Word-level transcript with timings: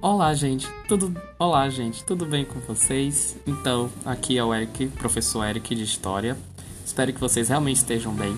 Olá, 0.00 0.32
gente. 0.32 0.68
Tudo 0.86 1.12
Olá, 1.36 1.68
gente. 1.68 2.04
Tudo 2.04 2.24
bem 2.24 2.44
com 2.44 2.60
vocês? 2.60 3.36
Então, 3.44 3.90
aqui 4.04 4.38
é 4.38 4.44
o 4.44 4.54
Eric, 4.54 4.86
professor 4.90 5.44
Eric 5.44 5.74
de 5.74 5.82
História. 5.82 6.36
Espero 6.86 7.12
que 7.12 7.18
vocês 7.18 7.48
realmente 7.48 7.78
estejam 7.78 8.14
bem. 8.14 8.36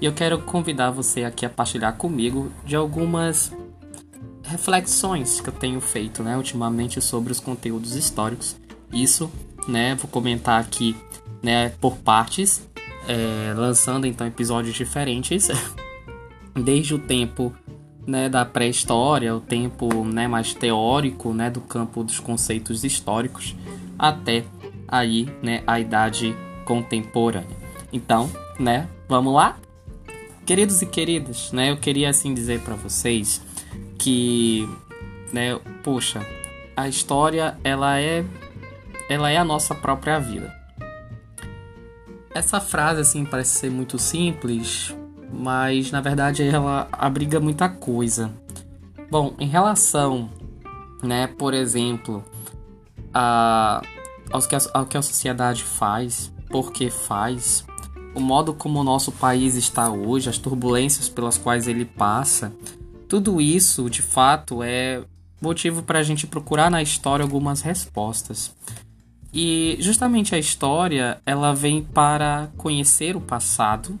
E 0.00 0.04
eu 0.04 0.12
quero 0.12 0.40
convidar 0.42 0.92
você 0.92 1.24
aqui 1.24 1.44
a 1.44 1.50
partilhar 1.50 1.96
comigo 1.96 2.52
de 2.64 2.76
algumas 2.76 3.52
reflexões 4.44 5.40
que 5.40 5.48
eu 5.48 5.52
tenho 5.52 5.80
feito, 5.80 6.22
né, 6.22 6.36
ultimamente 6.36 7.00
sobre 7.00 7.32
os 7.32 7.40
conteúdos 7.40 7.96
históricos. 7.96 8.54
Isso, 8.92 9.28
né, 9.66 9.96
vou 9.96 10.08
comentar 10.08 10.60
aqui, 10.60 10.96
né, 11.42 11.70
por 11.80 11.96
partes, 11.96 12.62
é, 13.08 13.52
lançando 13.56 14.06
então 14.06 14.24
episódios 14.28 14.76
diferentes, 14.76 15.48
desde 16.54 16.94
o 16.94 17.00
tempo 17.00 17.52
né, 18.06 18.28
da 18.28 18.44
pré-história, 18.44 19.34
o 19.34 19.40
tempo 19.40 20.04
né, 20.04 20.26
mais 20.26 20.54
teórico 20.54 21.32
né, 21.32 21.50
do 21.50 21.60
campo 21.60 22.02
dos 22.02 22.18
conceitos 22.18 22.84
históricos, 22.84 23.54
até 23.98 24.44
aí 24.88 25.28
né, 25.42 25.62
a 25.66 25.78
idade 25.78 26.34
contemporânea. 26.64 27.56
Então, 27.92 28.30
né, 28.58 28.88
vamos 29.08 29.34
lá? 29.34 29.56
Queridos 30.44 30.82
e 30.82 30.86
queridas, 30.86 31.52
né, 31.52 31.70
eu 31.70 31.76
queria 31.76 32.10
assim 32.10 32.34
dizer 32.34 32.60
para 32.60 32.74
vocês 32.74 33.40
que, 33.98 34.68
né, 35.32 35.58
poxa, 35.82 36.26
a 36.76 36.88
história 36.88 37.56
ela 37.62 38.00
é 38.00 38.24
ela 39.08 39.28
é 39.28 39.36
a 39.36 39.44
nossa 39.44 39.74
própria 39.74 40.20
vida. 40.20 40.54
Essa 42.32 42.60
frase 42.60 43.00
assim 43.00 43.24
parece 43.24 43.58
ser 43.58 43.70
muito 43.70 43.98
simples, 43.98 44.94
mas 45.32 45.90
na 45.90 46.00
verdade 46.00 46.42
ela 46.42 46.88
abriga 46.92 47.40
muita 47.40 47.68
coisa. 47.68 48.32
Bom, 49.10 49.34
em 49.38 49.46
relação, 49.46 50.30
né, 51.02 51.26
por 51.26 51.54
exemplo, 51.54 52.24
a, 53.12 53.82
ao, 54.30 54.40
que 54.42 54.54
a, 54.54 54.58
ao 54.74 54.86
que 54.86 54.96
a 54.96 55.02
sociedade 55.02 55.64
faz, 55.64 56.32
por 56.48 56.72
que 56.72 56.90
faz, 56.90 57.64
o 58.14 58.20
modo 58.20 58.54
como 58.54 58.80
o 58.80 58.84
nosso 58.84 59.12
país 59.12 59.54
está 59.54 59.90
hoje, 59.90 60.28
as 60.28 60.38
turbulências 60.38 61.08
pelas 61.08 61.38
quais 61.38 61.66
ele 61.66 61.84
passa, 61.84 62.52
tudo 63.08 63.40
isso 63.40 63.90
de 63.90 64.02
fato 64.02 64.62
é 64.62 65.02
motivo 65.40 65.82
para 65.82 65.98
a 65.98 66.02
gente 66.02 66.26
procurar 66.26 66.70
na 66.70 66.82
história 66.82 67.22
algumas 67.22 67.60
respostas. 67.62 68.54
E 69.32 69.76
justamente 69.80 70.34
a 70.34 70.38
história 70.38 71.20
ela 71.24 71.54
vem 71.54 71.82
para 71.82 72.50
conhecer 72.56 73.16
o 73.16 73.20
passado 73.20 73.98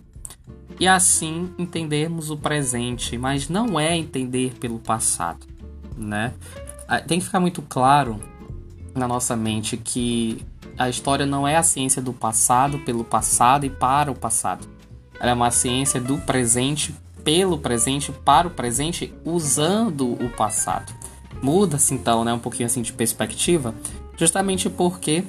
e 0.80 0.88
assim 0.88 1.52
entendermos 1.58 2.30
o 2.30 2.38
presente, 2.38 3.18
mas 3.18 3.50
não 3.50 3.78
é 3.78 3.94
entender 3.94 4.54
pelo 4.58 4.78
passado, 4.78 5.46
né? 5.94 6.32
Ah, 6.88 7.00
tem 7.00 7.18
que 7.18 7.26
ficar 7.26 7.38
muito 7.38 7.60
claro 7.60 8.18
na 8.94 9.06
nossa 9.06 9.36
mente 9.36 9.76
que 9.76 10.44
a 10.78 10.88
história 10.88 11.26
não 11.26 11.46
é 11.46 11.56
a 11.56 11.62
ciência 11.62 12.00
do 12.00 12.14
passado 12.14 12.78
pelo 12.78 13.04
passado 13.04 13.66
e 13.66 13.70
para 13.70 14.10
o 14.10 14.14
passado. 14.14 14.66
Ela 15.20 15.32
é 15.32 15.34
uma 15.34 15.50
ciência 15.50 16.00
do 16.00 16.16
presente 16.16 16.94
pelo 17.22 17.58
presente 17.58 18.10
para 18.10 18.48
o 18.48 18.50
presente 18.50 19.12
usando 19.22 20.14
o 20.14 20.30
passado. 20.30 20.94
Muda-se 21.42 21.92
então, 21.92 22.24
né, 22.24 22.32
um 22.32 22.38
pouquinho 22.38 22.66
assim 22.66 22.80
de 22.80 22.94
perspectiva, 22.94 23.74
justamente 24.16 24.70
porque 24.70 25.24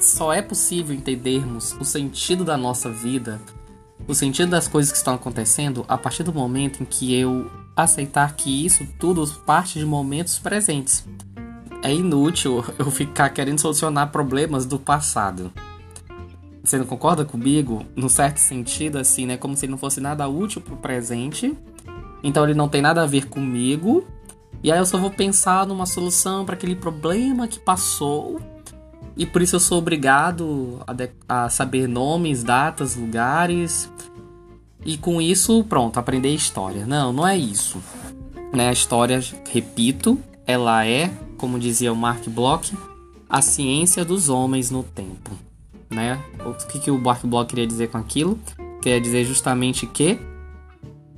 só 0.00 0.32
é 0.32 0.40
possível 0.40 0.96
entendermos 0.96 1.76
o 1.78 1.84
sentido 1.84 2.46
da 2.46 2.56
nossa 2.56 2.90
vida 2.90 3.38
o 4.06 4.14
sentido 4.14 4.50
das 4.50 4.68
coisas 4.68 4.90
que 4.90 4.98
estão 4.98 5.14
acontecendo 5.14 5.84
a 5.88 5.98
partir 5.98 6.22
do 6.22 6.32
momento 6.32 6.82
em 6.82 6.86
que 6.86 7.14
eu 7.14 7.50
aceitar 7.76 8.34
que 8.34 8.64
isso 8.64 8.86
tudo 8.98 9.26
parte 9.46 9.78
de 9.78 9.84
momentos 9.84 10.38
presentes. 10.38 11.06
É 11.82 11.92
inútil 11.92 12.64
eu 12.78 12.90
ficar 12.90 13.30
querendo 13.30 13.60
solucionar 13.60 14.10
problemas 14.10 14.66
do 14.66 14.78
passado. 14.78 15.52
Você 16.62 16.76
não 16.76 16.84
concorda 16.84 17.24
comigo? 17.24 17.84
Num 17.96 18.08
certo 18.08 18.38
sentido, 18.38 18.98
assim, 18.98 19.24
né? 19.24 19.36
Como 19.36 19.56
se 19.56 19.66
não 19.66 19.78
fosse 19.78 20.00
nada 20.00 20.28
útil 20.28 20.60
pro 20.60 20.76
presente. 20.76 21.56
Então 22.22 22.44
ele 22.44 22.54
não 22.54 22.68
tem 22.68 22.82
nada 22.82 23.02
a 23.02 23.06
ver 23.06 23.26
comigo. 23.26 24.04
E 24.62 24.72
aí 24.72 24.78
eu 24.78 24.84
só 24.84 24.98
vou 24.98 25.10
pensar 25.10 25.66
numa 25.66 25.86
solução 25.86 26.44
para 26.44 26.54
aquele 26.54 26.74
problema 26.74 27.46
que 27.46 27.60
passou 27.60 28.40
e 29.18 29.26
por 29.26 29.42
isso 29.42 29.56
eu 29.56 29.60
sou 29.60 29.78
obrigado 29.78 30.80
a, 31.28 31.44
a 31.44 31.50
saber 31.50 31.88
nomes, 31.88 32.44
datas, 32.44 32.94
lugares. 32.94 33.90
E 34.86 34.96
com 34.96 35.20
isso, 35.20 35.64
pronto, 35.64 35.98
aprender 35.98 36.32
história. 36.32 36.86
Não, 36.86 37.12
não 37.12 37.26
é 37.26 37.36
isso. 37.36 37.82
Né? 38.54 38.68
A 38.68 38.72
história, 38.72 39.20
repito, 39.50 40.20
ela 40.46 40.86
é, 40.86 41.10
como 41.36 41.58
dizia 41.58 41.92
o 41.92 41.96
Mark 41.96 42.28
Bloch, 42.28 42.72
a 43.28 43.42
ciência 43.42 44.04
dos 44.04 44.28
homens 44.28 44.70
no 44.70 44.84
tempo. 44.84 45.32
Né? 45.90 46.22
O 46.46 46.54
que, 46.54 46.78
que 46.78 46.90
o 46.90 46.98
Mark 46.98 47.24
Bloch 47.26 47.48
queria 47.48 47.66
dizer 47.66 47.88
com 47.88 47.98
aquilo? 47.98 48.38
Queria 48.80 49.00
dizer 49.00 49.24
justamente 49.24 49.84
que 49.84 50.16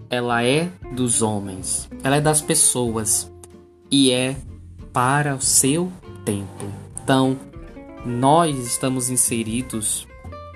ela 0.08 0.42
é 0.42 0.70
dos 0.92 1.20
homens, 1.20 1.88
ela 2.02 2.16
é 2.16 2.20
das 2.20 2.40
pessoas 2.40 3.30
e 3.90 4.10
é 4.10 4.36
para 4.90 5.36
o 5.36 5.40
seu 5.40 5.92
tempo. 6.24 6.64
Então, 7.02 7.38
nós 8.04 8.58
estamos 8.58 9.10
inseridos 9.10 10.06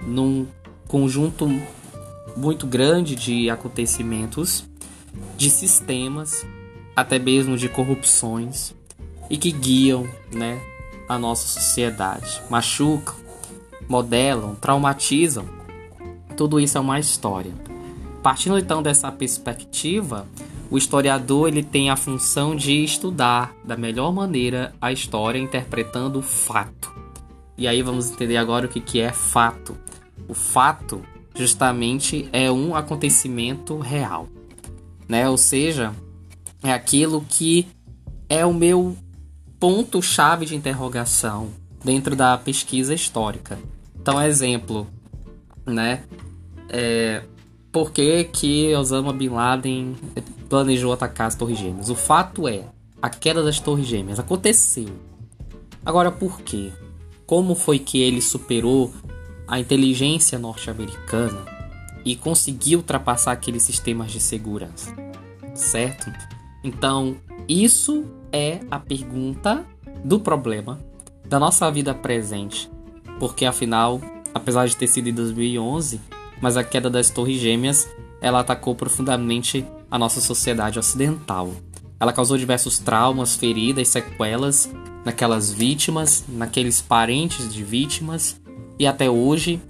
num 0.03 0.47
conjunto 0.89 1.49
muito 2.37 2.67
grande 2.67 3.15
de 3.15 3.51
acontecimentos, 3.51 4.65
de 5.37 5.51
sistemas, 5.51 6.47
até 6.97 7.19
mesmo 7.19 7.57
de 7.57 7.69
corrupções 7.69 8.75
e 9.29 9.37
que 9.37 9.51
guiam, 9.51 10.09
né, 10.33 10.61
a 11.09 11.19
nossa 11.19 11.47
sociedade, 11.47 12.41
machucam, 12.49 13.15
modelam, 13.89 14.55
traumatizam. 14.55 15.47
Tudo 16.37 16.59
isso 16.59 16.79
é 16.79 16.81
uma 16.81 16.99
história. 16.99 17.53
Partindo 18.23 18.59
então 18.59 18.83
dessa 18.83 19.13
perspectiva, 19.13 20.27
o 20.71 20.79
historiador 20.79 21.49
ele 21.49 21.63
tem 21.63 21.91
a 21.91 21.97
função 21.97 22.57
de 22.57 22.83
estudar 22.83 23.55
da 23.63 23.77
melhor 23.77 24.13
maneira 24.13 24.75
a 24.81 24.91
história 24.91 25.39
interpretando 25.39 26.19
o 26.19 26.23
fato 26.23 26.94
e 27.57 27.69
aí 27.69 27.83
vamos 27.83 28.11
entender 28.11 28.37
agora 28.37 28.67
o 28.67 28.69
que, 28.69 28.81
que 28.81 29.01
é 29.01 29.13
fato. 29.13 29.77
O 30.29 30.35
fato, 30.35 31.03
justamente, 31.35 32.29
é 32.33 32.51
um 32.51 32.75
acontecimento 32.75 33.79
real, 33.79 34.29
né? 35.09 35.29
Ou 35.29 35.37
seja, 35.37 35.95
é 36.63 36.73
aquilo 36.73 37.25
que 37.29 37.67
é 38.29 38.45
o 38.45 38.53
meu 38.53 38.97
ponto-chave 39.61 40.47
de 40.47 40.57
interrogação 40.57 41.51
dentro 41.85 42.17
da 42.17 42.37
pesquisa 42.37 42.95
histórica. 42.95 43.59
Então, 44.01 44.21
exemplo, 44.21 44.87
né? 45.67 46.03
É, 46.69 47.23
por 47.71 47.91
que, 47.91 48.25
que 48.25 48.75
Osama 48.75 49.13
Bin 49.13 49.29
Laden 49.29 49.97
planejou 50.49 50.93
atacar 50.93 51.29
as 51.29 51.35
Torres 51.35 51.59
Gêmeas? 51.59 51.89
O 51.91 51.95
fato 51.95 52.49
é, 52.49 52.65
a 53.01 53.11
queda 53.11 53.43
das 53.43 53.61
Torres 53.61 53.87
Gêmeas 53.87 54.19
aconteceu. 54.19 54.89
Agora, 55.85 56.11
por 56.11 56.41
quê? 56.41 56.73
Como 57.27 57.55
foi 57.55 57.79
que 57.79 58.01
ele 58.01 58.21
superou 58.21 58.93
a 59.47 59.59
inteligência 59.61 60.39
norte-americana 60.39 61.45
e 62.05 62.15
conseguiu 62.17 62.81
ultrapassar 62.81 63.33
aqueles 63.33 63.63
sistemas 63.63 64.11
de 64.11 64.21
segurança, 64.21 64.95
certo? 65.55 66.13
Então, 66.63 67.17
isso 67.49 68.05
é 68.33 68.61
a 68.71 68.79
pergunta 68.79 69.65
do 70.05 70.21
problema 70.21 70.81
da 71.25 71.39
nossa 71.39 71.71
vida 71.71 71.95
presente, 71.95 72.71
porque 73.19 73.47
afinal, 73.47 74.01
apesar 74.35 74.67
de 74.67 74.77
ter 74.77 74.87
sido 74.87 75.09
em 75.09 75.15
2011, 75.15 76.01
mas 76.41 76.57
a 76.57 76.65
queda 76.65 76.91
das 76.91 77.11
Torres 77.11 77.41
Gêmeas, 77.41 77.89
ela 78.21 78.41
atacou 78.41 78.75
profundamente 78.75 79.65
a 79.91 79.99
nossa 79.99 80.21
sociedade 80.21 80.79
ocidental. 80.79 81.53
Ela 81.99 82.13
causou 82.13 82.37
diversos 82.37 82.79
traumas, 82.79 83.37
feridas, 83.37 83.89
sequelas 83.89 84.71
naquelas 85.05 85.53
vítimas, 85.53 86.25
naqueles 86.29 86.81
parentes 86.81 87.53
de 87.53 87.63
vítimas. 87.63 88.41
E 88.79 88.87
até 88.87 89.09
hoje, 89.11 89.61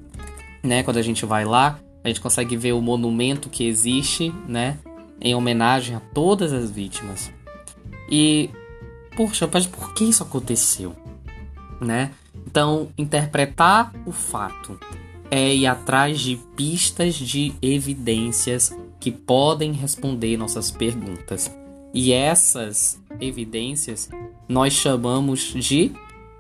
né, 0.63 0.83
quando 0.83 0.99
a 0.99 1.03
gente 1.03 1.27
vai 1.27 1.45
lá, 1.45 1.79
a 2.03 2.09
gente 2.09 2.21
consegue 2.21 2.57
ver 2.57 2.73
o 2.73 2.81
monumento 2.81 3.49
que 3.49 3.67
existe, 3.67 4.33
né, 4.47 4.79
em 5.21 5.35
homenagem 5.35 5.97
a 5.97 6.01
todas 6.01 6.53
as 6.53 6.71
vítimas. 6.71 7.31
E 8.11 8.51
poxa, 9.17 9.49
mas 9.51 9.67
por 9.67 9.95
que 9.95 10.05
isso 10.05 10.23
aconteceu, 10.23 10.95
né? 11.81 12.11
Então, 12.47 12.89
interpretar 12.97 13.93
o 14.05 14.13
fato 14.13 14.79
é 15.31 15.55
ir 15.55 15.67
atrás 15.67 16.21
de 16.21 16.37
pistas 16.55 17.15
de 17.15 17.55
evidências 17.63 18.77
que 19.01 19.11
podem 19.11 19.73
responder 19.73 20.37
nossas 20.37 20.71
perguntas. 20.71 21.51
E 21.95 22.13
essas 22.13 23.01
evidências 23.21 24.11
nós 24.49 24.73
chamamos 24.73 25.55
de 25.55 25.93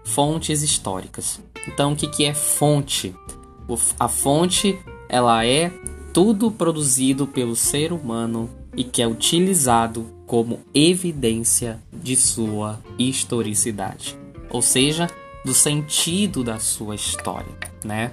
fontes 0.05 0.63
históricas. 0.63 1.41
Então, 1.69 1.93
o 1.93 1.97
que, 1.97 2.09
que 2.09 2.25
é 2.25 2.35
fonte? 2.35 3.15
A 3.99 4.09
fonte 4.09 4.79
ela 5.09 5.47
é 5.47 5.73
tudo 6.13 6.51
produzido 6.51 7.27
pelo 7.27 7.55
ser 7.55 7.93
humano 7.93 8.51
e 8.77 8.83
que 8.83 9.01
é 9.01 9.07
utilizado 9.07 10.07
como 10.27 10.61
evidência 10.75 11.81
de 11.93 12.17
sua 12.17 12.81
historicidade, 12.99 14.19
ou 14.51 14.61
seja, 14.61 15.09
do 15.45 15.55
sentido 15.55 16.43
da 16.43 16.59
sua 16.59 16.95
história, 16.95 17.53
né? 17.85 18.13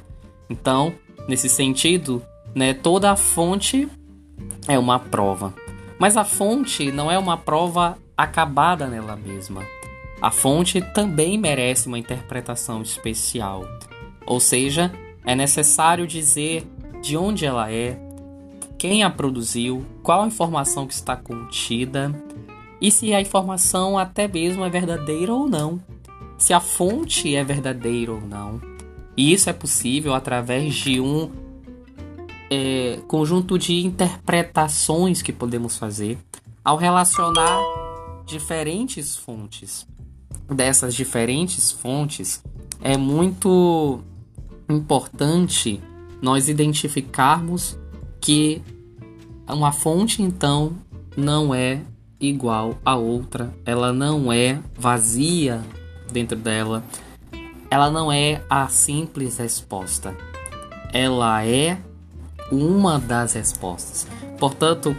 Então, 0.49 0.93
nesse 1.27 1.49
sentido, 1.49 2.21
né, 2.53 2.73
toda 2.73 3.11
a 3.11 3.15
fonte 3.15 3.87
é 4.67 4.77
uma 4.77 4.99
prova. 4.99 5.53
Mas 6.01 6.17
a 6.17 6.25
fonte 6.25 6.91
não 6.91 7.11
é 7.11 7.19
uma 7.19 7.37
prova 7.37 7.95
acabada 8.17 8.87
nela 8.87 9.15
mesma. 9.15 9.61
A 10.19 10.31
fonte 10.31 10.81
também 10.81 11.37
merece 11.37 11.87
uma 11.87 11.99
interpretação 11.99 12.81
especial. 12.81 13.63
Ou 14.25 14.39
seja, 14.39 14.91
é 15.23 15.35
necessário 15.35 16.07
dizer 16.07 16.67
de 17.03 17.15
onde 17.15 17.45
ela 17.45 17.71
é, 17.71 17.99
quem 18.79 19.03
a 19.03 19.11
produziu, 19.11 19.85
qual 20.01 20.23
a 20.23 20.27
informação 20.27 20.87
que 20.87 20.93
está 20.95 21.15
contida 21.15 22.11
e 22.81 22.89
se 22.89 23.13
a 23.13 23.21
informação 23.21 23.95
até 23.95 24.27
mesmo 24.27 24.65
é 24.65 24.69
verdadeira 24.71 25.31
ou 25.31 25.47
não 25.47 25.79
se 26.35 26.53
a 26.53 26.59
fonte 26.59 27.35
é 27.35 27.43
verdadeira 27.43 28.11
ou 28.11 28.21
não. 28.21 28.59
E 29.15 29.31
isso 29.31 29.47
é 29.47 29.53
possível 29.53 30.15
através 30.15 30.73
de 30.73 30.99
um 30.99 31.29
é, 32.51 32.99
conjunto 33.07 33.57
de 33.57 33.85
interpretações 33.85 35.21
que 35.21 35.31
podemos 35.31 35.77
fazer 35.77 36.17
ao 36.61 36.75
relacionar 36.75 37.61
diferentes 38.25 39.15
fontes. 39.15 39.87
Dessas 40.49 40.93
diferentes 40.93 41.71
fontes, 41.71 42.43
é 42.81 42.97
muito 42.97 44.01
importante 44.69 45.81
nós 46.21 46.49
identificarmos 46.49 47.79
que 48.19 48.61
uma 49.47 49.71
fonte 49.71 50.21
então 50.21 50.73
não 51.15 51.55
é 51.55 51.81
igual 52.19 52.77
a 52.83 52.95
outra, 52.95 53.53
ela 53.65 53.93
não 53.93 54.31
é 54.31 54.61
vazia 54.75 55.63
dentro 56.11 56.37
dela, 56.37 56.83
ela 57.69 57.89
não 57.89 58.11
é 58.11 58.43
a 58.49 58.67
simples 58.67 59.37
resposta. 59.37 60.15
Ela 60.93 61.45
é 61.45 61.77
uma 62.51 62.99
das 62.99 63.33
respostas. 63.33 64.07
Portanto, 64.37 64.95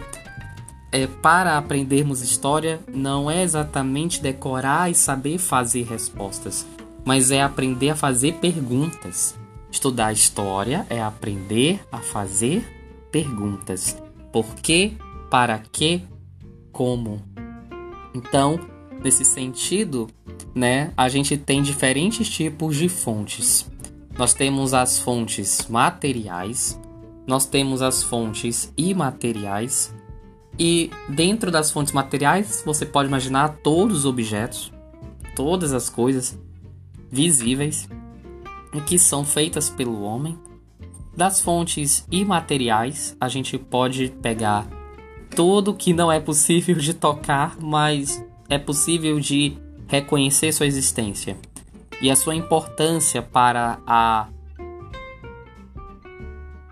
é, 0.91 1.07
para 1.07 1.57
aprendermos 1.57 2.21
história, 2.21 2.79
não 2.87 3.29
é 3.29 3.41
exatamente 3.41 4.21
decorar 4.21 4.91
e 4.91 4.95
saber 4.95 5.37
fazer 5.37 5.83
respostas, 5.83 6.65
mas 7.03 7.31
é 7.31 7.41
aprender 7.41 7.89
a 7.89 7.95
fazer 7.95 8.33
perguntas. 8.35 9.35
Estudar 9.71 10.13
história 10.13 10.85
é 10.89 11.01
aprender 11.01 11.81
a 11.91 11.97
fazer 11.97 12.63
perguntas. 13.11 13.97
Por 14.31 14.45
quê? 14.55 14.93
Para 15.31 15.57
quê? 15.71 16.01
Como? 16.71 17.21
Então, 18.13 18.59
nesse 19.03 19.25
sentido, 19.25 20.07
né, 20.53 20.93
a 20.95 21.09
gente 21.09 21.35
tem 21.37 21.63
diferentes 21.63 22.29
tipos 22.29 22.75
de 22.75 22.87
fontes. 22.87 23.65
Nós 24.15 24.33
temos 24.35 24.75
as 24.75 24.99
fontes 24.99 25.67
materiais, 25.67 26.79
nós 27.25 27.45
temos 27.45 27.81
as 27.81 28.03
fontes 28.03 28.71
imateriais, 28.77 29.93
e 30.57 30.91
dentro 31.09 31.49
das 31.49 31.71
fontes 31.71 31.93
materiais 31.93 32.61
você 32.65 32.85
pode 32.85 33.07
imaginar 33.07 33.57
todos 33.63 33.99
os 33.99 34.05
objetos, 34.05 34.71
todas 35.35 35.73
as 35.73 35.89
coisas 35.89 36.37
visíveis 37.09 37.89
que 38.87 38.97
são 38.97 39.23
feitas 39.23 39.69
pelo 39.69 40.01
homem. 40.01 40.37
Das 41.15 41.41
fontes 41.41 42.05
imateriais, 42.11 43.15
a 43.19 43.27
gente 43.27 43.57
pode 43.57 44.09
pegar 44.21 44.67
tudo 45.35 45.73
que 45.73 45.93
não 45.93 46.11
é 46.11 46.19
possível 46.19 46.75
de 46.75 46.93
tocar, 46.93 47.57
mas 47.59 48.23
é 48.49 48.57
possível 48.57 49.19
de 49.19 49.57
reconhecer 49.87 50.51
sua 50.51 50.65
existência 50.65 51.37
e 52.01 52.09
a 52.09 52.15
sua 52.15 52.35
importância 52.35 53.21
para 53.21 53.79
a 53.85 54.27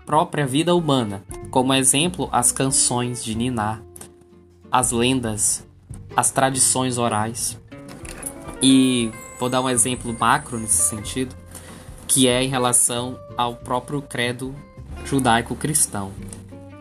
própria 0.04 0.46
vida 0.46 0.74
humana, 0.74 1.22
como 1.50 1.74
exemplo 1.74 2.28
as 2.32 2.52
canções 2.52 3.24
de 3.24 3.34
Niná, 3.34 3.80
as 4.70 4.90
lendas, 4.90 5.66
as 6.16 6.30
tradições 6.30 6.98
orais. 6.98 7.58
E 8.62 9.10
vou 9.38 9.48
dar 9.48 9.60
um 9.60 9.68
exemplo 9.68 10.14
macro 10.18 10.58
nesse 10.58 10.88
sentido, 10.88 11.34
que 12.06 12.28
é 12.28 12.42
em 12.42 12.48
relação 12.48 13.18
ao 13.36 13.56
próprio 13.56 14.02
credo 14.02 14.54
judaico-cristão, 15.04 16.12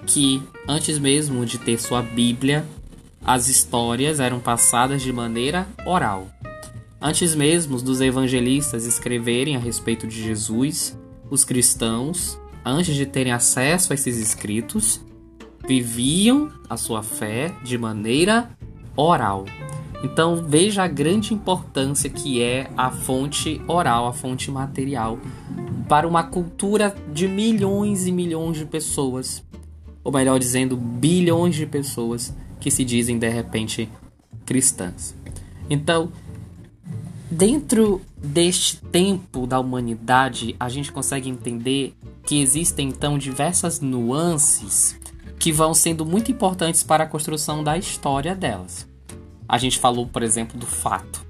que 0.06 0.42
antes 0.68 1.00
mesmo 1.00 1.46
de 1.46 1.58
ter 1.58 1.80
sua 1.80 2.02
Bíblia 2.02 2.66
as 3.24 3.48
histórias 3.48 4.20
eram 4.20 4.40
passadas 4.40 5.02
de 5.02 5.14
maneira 5.14 5.68
oral. 5.86 6.28
Antes 7.00 7.36
mesmo 7.36 7.82
dos 7.82 8.02
evangelistas 8.02 8.86
escreverem 8.86 9.56
a 9.56 9.60
respeito 9.60 10.08
de 10.08 10.22
Jesus, 10.22 10.98
os 11.30 11.44
cristãos, 11.44 12.40
antes 12.66 12.96
de 12.96 13.06
terem 13.06 13.31
acesso 13.31 13.92
a 13.92 13.96
esses 13.96 14.18
escritos, 14.18 15.02
viviam 15.68 16.52
a 16.69 16.78
sua 16.78 17.04
fé 17.04 17.54
de 17.63 17.78
maneira 17.78 18.50
oral. 18.96 19.46
Então 20.04 20.44
veja 20.48 20.84
a 20.84 20.88
grande 20.88 21.34
importância 21.34 22.10
que 22.10 22.42
é 22.42 22.69
a 22.75 22.90
fonte 22.90 23.62
oral, 23.68 24.08
a 24.08 24.13
fonte 24.13 24.50
material, 24.50 25.19
para 25.88 26.08
uma 26.08 26.24
cultura 26.24 26.96
de 27.13 27.28
milhões 27.28 28.08
e 28.08 28.12
milhões 28.12 28.58
de 28.58 28.66
pessoas, 28.66 29.44
ou 30.04 30.12
melhor 30.12 30.40
dizendo, 30.40 30.75
bilhões 30.75 31.56
de 31.56 31.66
pessoas 31.66 32.34
que 32.60 32.72
se 32.72 32.84
dizem 32.84 33.19
de 33.19 33.30
repente 33.30 33.90
cristãs. 34.46 35.16
Então, 35.69 36.12
dentro 37.30 38.02
deste 38.18 38.78
tempo 38.78 39.46
da 39.46 39.60
humanidade, 39.60 40.56
a 40.60 40.68
gente 40.69 40.92
consegue 40.92 41.30
entender 41.30 41.94
que 42.26 42.42
existem 42.42 42.90
então 42.90 43.18
diversas 43.18 43.80
nuances 43.80 45.00
que 45.40 45.52
vão 45.52 45.74
sendo 45.74 46.06
muito 46.06 46.32
importantes 46.32 46.84
para 46.84 47.04
a 47.04 47.08
construção 47.08 47.64
da 47.64 47.78
história 47.78 48.36
delas. 48.36 48.88
A 49.48 49.58
gente 49.58 49.80
falou, 49.80 50.06
por 50.06 50.24
exemplo, 50.24 50.58
do 50.58 50.68
fato. 50.68 51.26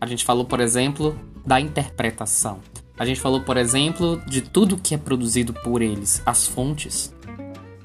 A 0.00 0.06
gente 0.06 0.24
falou, 0.24 0.44
por 0.44 0.60
exemplo, 0.60 1.16
da 1.44 1.60
interpretação. 1.60 2.60
A 2.98 3.04
gente 3.04 3.20
falou, 3.20 3.42
por 3.42 3.56
exemplo, 3.56 4.20
de 4.26 4.40
tudo 4.40 4.76
que 4.76 4.94
é 4.94 4.98
produzido 4.98 5.52
por 5.52 5.82
eles, 5.82 6.22
as 6.24 6.46
fontes. 6.46 7.14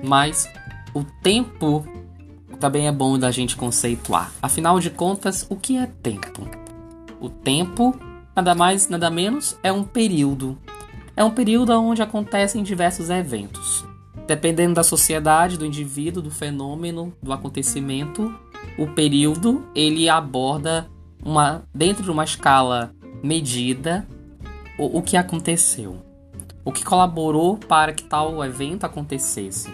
Mas 0.04 0.50
o 0.94 1.04
tempo 1.04 1.86
também 2.60 2.88
é 2.88 2.92
bom 2.92 3.20
da 3.20 3.32
gente 3.32 3.56
conceituar. 3.56 4.32
Afinal 4.42 4.80
de 4.80 4.90
contas, 4.90 5.46
o 5.50 5.56
que 5.56 5.78
é 5.78 5.86
tempo? 5.86 6.48
O 7.20 7.30
tempo, 7.30 7.98
nada 8.36 8.56
mais, 8.56 8.88
nada 8.90 9.10
menos, 9.10 9.58
é 9.62 9.72
um 9.72 9.84
período. 9.84 10.58
É 11.18 11.24
um 11.24 11.32
período 11.32 11.72
onde 11.72 12.02
acontecem 12.02 12.62
diversos 12.62 13.10
eventos. 13.10 13.86
Dependendo 14.28 14.74
da 14.74 14.84
sociedade, 14.84 15.58
do 15.58 15.66
indivíduo, 15.66 16.22
do 16.22 16.32
fenômeno, 16.32 17.14
do 17.22 17.32
acontecimento, 17.32 18.34
o 18.78 18.88
período 18.88 19.66
ele 19.74 20.10
aborda 20.10 20.90
uma 21.24 21.64
dentro 21.74 22.04
de 22.04 22.12
uma 22.12 22.24
escala 22.24 22.94
medida 23.24 24.06
o, 24.78 25.00
o 25.00 25.02
que 25.02 25.16
aconteceu, 25.16 25.98
o 26.66 26.72
que 26.72 26.84
colaborou 26.84 27.58
para 27.58 27.94
que 27.94 28.04
tal 28.04 28.44
evento 28.44 28.84
acontecesse. 28.84 29.72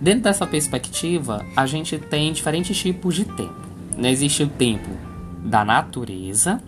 Dentro 0.00 0.24
dessa 0.24 0.46
perspectiva, 0.46 1.44
a 1.56 1.64
gente 1.64 1.98
tem 1.98 2.32
diferentes 2.32 2.76
tipos 2.76 3.14
de 3.14 3.24
tempo. 3.24 3.66
Né? 3.96 4.10
Existe 4.10 4.42
o 4.42 4.48
tempo 4.48 4.90
da 5.38 5.64
natureza, 5.64 6.62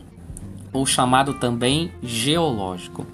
ou 0.72 0.86
chamado 0.86 1.34
também 1.34 1.92
geológico. 2.02 3.06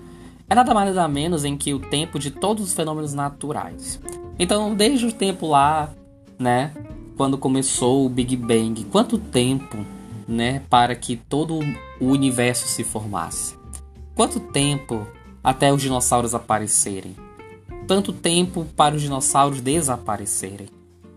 É 0.54 0.56
nada 0.56 0.72
mais 0.72 0.94
nada 0.94 1.08
menos 1.08 1.44
em 1.44 1.56
que 1.56 1.74
o 1.74 1.80
tempo 1.80 2.16
de 2.16 2.30
todos 2.30 2.62
os 2.62 2.74
fenômenos 2.74 3.12
naturais. 3.12 4.00
Então, 4.38 4.72
desde 4.72 5.04
o 5.04 5.12
tempo 5.12 5.48
lá, 5.48 5.92
né, 6.38 6.72
quando 7.16 7.36
começou 7.36 8.06
o 8.06 8.08
Big 8.08 8.36
Bang, 8.36 8.84
quanto 8.84 9.18
tempo, 9.18 9.76
né, 10.28 10.62
para 10.70 10.94
que 10.94 11.16
todo 11.16 11.58
o 12.00 12.06
universo 12.06 12.68
se 12.68 12.84
formasse? 12.84 13.56
Quanto 14.14 14.38
tempo 14.38 15.04
até 15.42 15.72
os 15.72 15.82
dinossauros 15.82 16.36
aparecerem? 16.36 17.16
tanto 17.88 18.12
tempo 18.12 18.64
para 18.76 18.94
os 18.94 19.02
dinossauros 19.02 19.60
desaparecerem, 19.60 20.68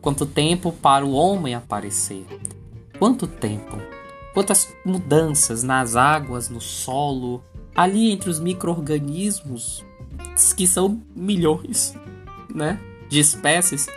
quanto 0.01 0.25
tempo 0.25 0.71
para 0.71 1.05
o 1.05 1.11
homem 1.11 1.53
aparecer. 1.53 2.25
Quanto 2.97 3.27
tempo? 3.27 3.77
Quantas 4.33 4.75
mudanças 4.83 5.61
nas 5.61 5.95
águas, 5.95 6.49
no 6.49 6.59
solo, 6.59 7.43
ali 7.77 8.11
entre 8.11 8.27
os 8.31 8.39
micro-organismos, 8.39 9.85
que 10.55 10.65
são 10.65 10.99
milhões, 11.15 11.95
né, 12.53 12.79
de 13.07 13.19
espécies. 13.19 13.87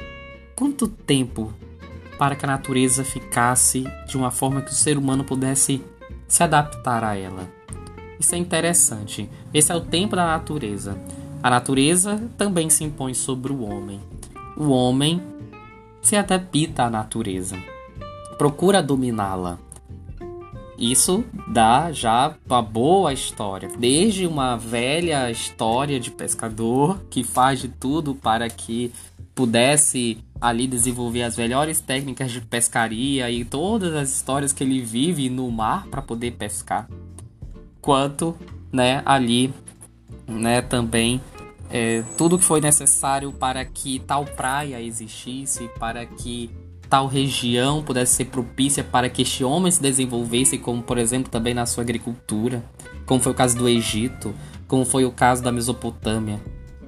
Quanto 0.55 0.87
tempo 0.87 1.51
para 2.19 2.37
que 2.37 2.45
a 2.45 2.49
natureza 2.49 3.03
ficasse 3.03 3.85
de 4.07 4.19
uma 4.19 4.31
forma 4.31 4.61
que 4.61 4.71
o 4.71 4.75
ser 4.75 4.99
humano 4.99 5.25
pudesse 5.25 5.83
se 6.29 6.43
adaptar 6.43 7.03
a 7.03 7.17
ela? 7.17 7.49
Isso 8.19 8.35
é 8.35 8.39
interessante. 8.39 9.31
Esse 9.55 9.73
é 9.73 9.75
o 9.75 9.81
tempo 9.81 10.15
da 10.15 10.27
natureza. 10.27 10.99
A 11.43 11.49
natureza 11.49 12.23
também 12.37 12.69
se 12.69 12.85
impõe 12.85 13.15
sobre 13.15 13.51
o 13.51 13.63
homem. 13.63 13.99
O 14.59 14.69
homem 14.69 15.23
se 16.03 16.17
adapta 16.17 16.85
à 16.85 16.91
natureza. 16.91 17.57
procura 18.37 18.83
dominá-la. 18.83 19.59
Isso 20.81 21.23
dá 21.47 21.93
já 21.93 22.35
uma 22.47 22.63
boa 22.63 23.13
história. 23.13 23.69
Desde 23.79 24.27
uma 24.27 24.57
velha 24.57 25.31
história 25.31 26.01
de 26.01 26.11
pescador 26.11 26.99
que 27.11 27.23
faz 27.23 27.61
de 27.61 27.69
tudo 27.69 28.15
para 28.15 28.49
que 28.49 28.91
pudesse 29.35 30.19
ali 30.41 30.67
desenvolver 30.67 31.23
as 31.23 31.37
melhores 31.37 31.81
técnicas 31.81 32.33
de 32.33 32.41
pescaria 32.41 33.31
e 33.31 33.45
todas 33.45 33.95
as 33.95 34.09
histórias 34.09 34.55
que 34.55 34.65
ele 34.65 34.81
vive 34.81 35.29
no 35.29 35.51
mar 35.51 35.87
para 35.89 36.01
poder 36.01 36.33
pescar, 36.33 36.89
quanto, 37.83 38.35
né, 38.73 39.03
ali, 39.05 39.53
né, 40.27 40.63
também 40.63 41.21
é, 41.71 42.03
tudo 42.17 42.39
que 42.39 42.45
foi 42.45 42.61
necessário 42.61 43.33
para 43.33 43.65
que 43.65 44.01
tal 44.01 44.25
praia 44.25 44.81
existisse, 44.81 45.69
para 45.79 46.05
que 46.05 46.51
tal 46.91 47.07
região 47.07 47.85
pudesse 47.85 48.15
ser 48.15 48.25
propícia 48.27 48.83
para 48.83 49.09
que 49.09 49.23
este 49.23 49.45
homem 49.45 49.71
se 49.71 49.81
desenvolvesse, 49.81 50.59
como 50.59 50.83
por 50.83 50.99
exemplo 50.99 51.31
também 51.31 51.55
na 51.55 51.65
sua 51.65 51.85
agricultura, 51.85 52.65
como 53.07 53.21
foi 53.21 53.31
o 53.31 53.35
caso 53.35 53.57
do 53.57 53.69
Egito, 53.69 54.35
como 54.67 54.85
foi 54.85 55.05
o 55.05 55.13
caso 55.13 55.41
da 55.41 55.53
Mesopotâmia. 55.53 56.41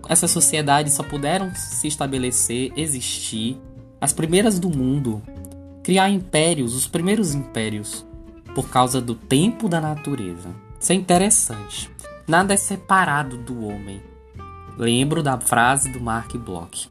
Essas 0.08 0.32
sociedades 0.32 0.94
só 0.94 1.04
puderam 1.04 1.54
se 1.54 1.86
estabelecer, 1.86 2.72
existir, 2.76 3.56
as 4.00 4.12
primeiras 4.12 4.58
do 4.58 4.68
mundo, 4.68 5.22
criar 5.84 6.10
impérios, 6.10 6.74
os 6.74 6.88
primeiros 6.88 7.32
impérios, 7.32 8.04
por 8.56 8.68
causa 8.68 9.00
do 9.00 9.14
tempo 9.14 9.68
da 9.68 9.80
natureza. 9.80 10.48
Isso 10.80 10.90
é 10.90 10.96
interessante. 10.96 11.88
Nada 12.26 12.52
é 12.52 12.56
separado 12.56 13.36
do 13.36 13.64
homem. 13.64 14.02
Lembro 14.76 15.22
da 15.22 15.38
frase 15.38 15.92
do 15.92 16.00
Mark 16.00 16.34
Bloch: 16.36 16.90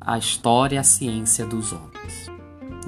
A 0.00 0.18
história 0.18 0.76
é 0.76 0.80
a 0.80 0.84
ciência 0.84 1.46
dos 1.46 1.72
homens 1.72 2.27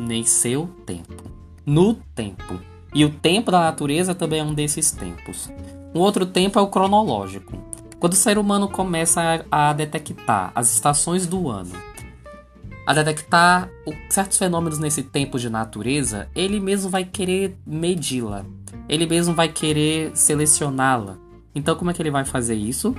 nem 0.01 0.25
seu 0.25 0.67
tempo. 0.87 1.31
No 1.65 1.95
tempo. 2.15 2.59
E 2.95 3.05
o 3.05 3.11
tempo 3.11 3.51
da 3.51 3.61
natureza 3.61 4.15
também 4.15 4.41
é 4.41 4.45
um 4.45 4.55
desses 4.55 4.91
tempos. 4.91 5.51
Um 5.95 6.01
outro 6.01 6.27
tempo 6.27 6.59
é 6.59 6.63
o 6.63 6.67
cronológico. 6.67 7.57
Quando 7.99 8.15
o 8.15 8.17
ser 8.17 8.39
humano 8.39 8.69
começa 8.69 9.45
a, 9.51 9.73
detectar 9.73 10.51
as 10.55 10.73
estações 10.73 11.27
do 11.27 11.49
ano, 11.49 11.73
a 12.87 12.95
detectar 12.95 13.71
certos 14.09 14.39
fenômenos 14.39 14.79
nesse 14.79 15.03
tempo 15.03 15.39
de 15.39 15.51
natureza, 15.51 16.29
ele 16.35 16.59
mesmo 16.59 16.91
vai 16.91 17.05
querer 17.05 17.57
medi-la. 17.67 18.45
Ele 18.89 19.07
mesmo 19.07 19.35
vai 19.35 19.49
querer 19.49 20.11
selecioná-la. 20.17 21.19
Então, 21.55 21.77
como 21.77 21.91
é 21.91 21.95
que 21.95 22.01
ele 22.01 22.11
vai 22.11 22.25
fazer 22.25 22.55
isso? 22.55 22.95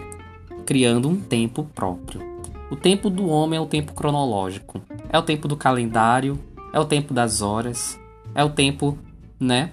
Criando 0.66 1.10
um 1.10 1.20
tempo 1.20 1.64
próprio. 1.74 2.22
O 2.70 2.76
tempo 2.76 3.10
do 3.10 3.28
homem 3.28 3.58
é 3.58 3.62
o 3.62 3.66
tempo 3.66 3.94
cronológico. 3.94 4.82
É 5.10 5.18
o 5.18 5.24
tempo 5.24 5.48
do 5.48 5.58
calendário, 5.58 6.40
é 6.74 6.80
o 6.80 6.86
tempo 6.86 7.14
das 7.14 7.42
horas, 7.42 8.00
é 8.34 8.44
o 8.44 8.50
tempo, 8.50 8.98
né, 9.40 9.72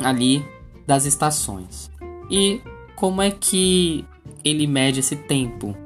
ali 0.00 0.44
das 0.86 1.04
estações. 1.04 1.90
E 2.30 2.60
como 2.96 3.22
é 3.22 3.30
que 3.30 4.04
ele 4.44 4.66
mede 4.66 5.00
esse 5.00 5.16
tempo? 5.16 5.76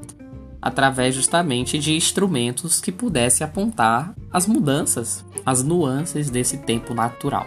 Através 0.60 1.14
justamente 1.14 1.78
de 1.78 1.94
instrumentos 1.94 2.80
que 2.80 2.90
pudessem 2.90 3.44
apontar 3.44 4.14
as 4.32 4.46
mudanças, 4.46 5.24
as 5.44 5.62
nuances 5.62 6.30
desse 6.30 6.58
tempo 6.58 6.94
natural. 6.94 7.46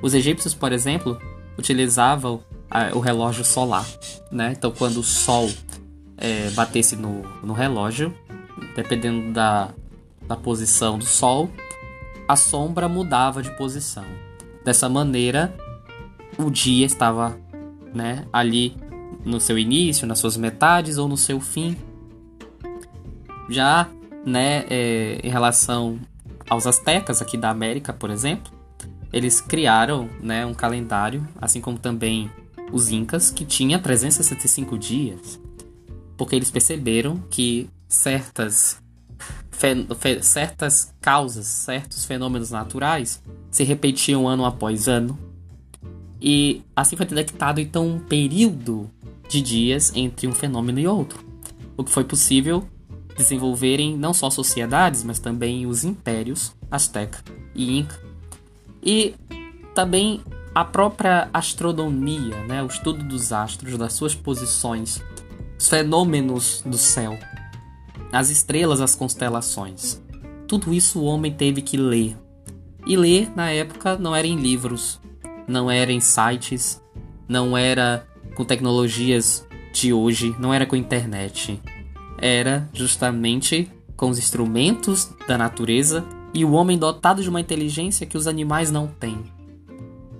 Os 0.00 0.14
egípcios, 0.14 0.54
por 0.54 0.72
exemplo, 0.72 1.20
utilizavam 1.58 2.42
o 2.94 2.98
relógio 2.98 3.44
solar, 3.44 3.86
né? 4.30 4.54
Então, 4.56 4.70
quando 4.70 4.98
o 4.98 5.02
sol 5.02 5.50
é, 6.16 6.50
batesse 6.50 6.96
no, 6.96 7.22
no 7.42 7.52
relógio, 7.52 8.14
dependendo 8.74 9.32
da, 9.32 9.70
da 10.26 10.36
posição 10.36 10.98
do 10.98 11.04
sol, 11.04 11.50
a 12.28 12.36
sombra 12.36 12.88
mudava 12.88 13.42
de 13.42 13.50
posição. 13.56 14.04
Dessa 14.64 14.88
maneira, 14.88 15.54
o 16.38 16.50
dia 16.50 16.84
estava 16.84 17.38
né, 17.94 18.26
ali 18.32 18.76
no 19.24 19.40
seu 19.40 19.58
início, 19.58 20.06
nas 20.06 20.18
suas 20.18 20.36
metades 20.36 20.98
ou 20.98 21.08
no 21.08 21.16
seu 21.16 21.40
fim. 21.40 21.76
Já 23.48 23.88
né, 24.24 24.64
é, 24.68 25.20
em 25.22 25.30
relação 25.30 25.98
aos 26.48 26.66
astecas 26.66 27.22
aqui 27.22 27.36
da 27.36 27.50
América, 27.50 27.92
por 27.92 28.10
exemplo, 28.10 28.52
eles 29.12 29.40
criaram 29.40 30.08
né, 30.20 30.44
um 30.44 30.54
calendário, 30.54 31.26
assim 31.40 31.60
como 31.60 31.78
também 31.78 32.30
os 32.72 32.90
incas, 32.90 33.30
que 33.30 33.44
tinha 33.44 33.78
365 33.78 34.76
dias, 34.76 35.40
porque 36.16 36.34
eles 36.34 36.50
perceberam 36.50 37.22
que 37.30 37.70
certas 37.88 38.82
certas 40.22 40.94
causas, 41.00 41.46
certos 41.46 42.04
fenômenos 42.04 42.50
naturais 42.50 43.22
se 43.50 43.64
repetiam 43.64 44.28
ano 44.28 44.44
após 44.44 44.88
ano. 44.88 45.18
E 46.20 46.62
assim 46.74 46.96
foi 46.96 47.06
detectado 47.06 47.60
então 47.60 47.86
um 47.86 47.98
período 47.98 48.90
de 49.28 49.40
dias 49.40 49.92
entre 49.94 50.26
um 50.26 50.32
fenômeno 50.32 50.78
e 50.78 50.86
outro, 50.86 51.24
o 51.76 51.84
que 51.84 51.90
foi 51.90 52.04
possível 52.04 52.66
desenvolverem 53.16 53.96
não 53.96 54.12
só 54.12 54.28
sociedades, 54.28 55.02
mas 55.02 55.18
também 55.18 55.66
os 55.66 55.84
impérios 55.84 56.52
Azteca 56.70 57.22
e 57.54 57.78
Inca. 57.78 57.98
E 58.82 59.14
também 59.74 60.22
a 60.54 60.64
própria 60.64 61.28
astronomia, 61.32 62.42
né, 62.44 62.62
o 62.62 62.66
estudo 62.66 63.02
dos 63.04 63.32
astros, 63.32 63.76
das 63.76 63.92
suas 63.92 64.14
posições, 64.14 65.02
os 65.58 65.68
fenômenos 65.68 66.62
do 66.64 66.76
céu, 66.78 67.18
as 68.16 68.30
estrelas, 68.30 68.80
as 68.80 68.94
constelações. 68.94 70.00
Tudo 70.48 70.72
isso 70.72 71.00
o 71.00 71.04
homem 71.04 71.32
teve 71.32 71.60
que 71.60 71.76
ler. 71.76 72.16
E 72.86 72.96
ler 72.96 73.30
na 73.36 73.50
época 73.50 73.96
não 73.98 74.14
era 74.14 74.26
em 74.26 74.36
livros, 74.36 75.00
não 75.46 75.70
era 75.70 75.92
em 75.92 76.00
sites, 76.00 76.80
não 77.28 77.56
era 77.56 78.06
com 78.34 78.44
tecnologias 78.44 79.46
de 79.72 79.92
hoje, 79.92 80.34
não 80.38 80.54
era 80.54 80.64
com 80.64 80.76
internet. 80.76 81.60
Era 82.18 82.68
justamente 82.72 83.70
com 83.96 84.08
os 84.08 84.18
instrumentos 84.18 85.10
da 85.28 85.36
natureza 85.36 86.04
e 86.32 86.44
o 86.44 86.52
homem 86.52 86.78
dotado 86.78 87.22
de 87.22 87.28
uma 87.28 87.40
inteligência 87.40 88.06
que 88.06 88.16
os 88.16 88.26
animais 88.26 88.70
não 88.70 88.86
têm. 88.86 89.24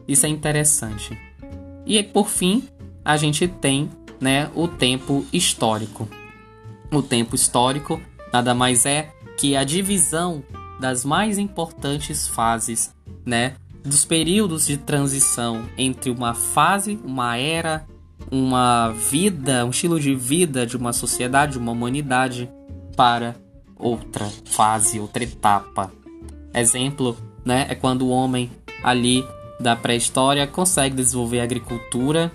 Isso 0.07 0.27
é 0.27 0.29
interessante. 0.29 1.17
E 1.87 2.03
por 2.03 2.29
fim, 2.29 2.65
a 3.05 3.17
gente 3.17 3.49
tem 3.49 3.89
né, 4.21 4.51
o 4.55 4.69
tempo 4.69 5.25
histórico. 5.33 6.09
O 6.93 7.03
tempo 7.03 7.35
histórico 7.35 8.01
nada 8.33 8.55
mais 8.55 8.87
é 8.87 9.11
que 9.37 9.57
a 9.57 9.65
divisão 9.65 10.43
das 10.81 11.05
mais 11.05 11.39
importantes 11.39 12.29
fases, 12.29 12.95
né, 13.25 13.55
dos 13.85 14.05
períodos 14.05 14.67
de 14.67 14.77
transição 14.77 15.65
entre 15.79 16.11
uma 16.11 16.35
fase, 16.35 16.99
uma 17.05 17.37
era, 17.37 17.87
uma 18.31 18.91
vida, 18.91 19.65
um 19.65 19.71
estilo 19.71 19.99
de 20.01 20.15
vida 20.15 20.67
de 20.67 20.77
uma 20.77 20.93
sociedade, 20.93 21.59
uma 21.59 21.73
humanidade 21.73 22.51
para 22.97 23.37
outra 23.77 24.31
fase, 24.45 24.99
outra 24.99 25.23
etapa. 25.23 25.93
Exemplo, 26.53 27.17
né, 27.45 27.67
é 27.69 27.75
quando 27.75 28.03
o 28.03 28.11
homem 28.11 28.51
ali 28.83 29.25
da 29.61 29.77
pré-história 29.77 30.47
consegue 30.47 30.97
desenvolver 30.97 31.41
a 31.41 31.45
agricultura 31.45 32.33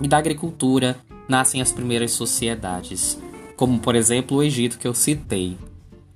e 0.00 0.08
da 0.08 0.18
agricultura 0.18 0.96
nascem 1.28 1.60
as 1.60 1.70
primeiras 1.70 2.12
sociedades 2.12 3.18
como 3.62 3.78
por 3.78 3.94
exemplo 3.94 4.38
o 4.38 4.42
Egito 4.42 4.76
que 4.76 4.88
eu 4.88 4.92
citei. 4.92 5.56